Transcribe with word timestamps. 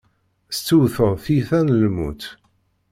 Tettewteḍ 0.53 1.11
tiyita 1.23 1.59
n 1.61 1.75
lmut. 1.81 2.23